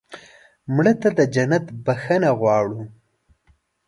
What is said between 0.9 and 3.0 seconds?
ته د جنت بښنه غواړو